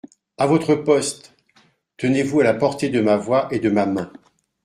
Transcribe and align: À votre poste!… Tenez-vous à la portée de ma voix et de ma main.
À 0.39 0.47
votre 0.47 0.73
poste!… 0.73 1.35
Tenez-vous 1.97 2.39
à 2.41 2.43
la 2.43 2.55
portée 2.55 2.89
de 2.89 3.01
ma 3.01 3.17
voix 3.17 3.47
et 3.51 3.59
de 3.59 3.69
ma 3.69 3.85
main. 3.85 4.11